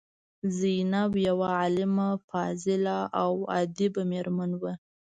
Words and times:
زینب 0.57 1.11
یوه 1.27 1.47
عالمه، 1.59 2.09
فاضله 2.29 2.97
او 3.21 3.33
ادیبه 3.59 4.03
میرمن 4.11 4.51
وه. 4.61 4.73